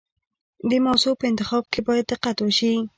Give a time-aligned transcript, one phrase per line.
[0.69, 2.73] د موضوع په انتخاب کې باید دقت وشي.